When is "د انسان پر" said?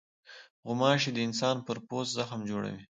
1.13-1.77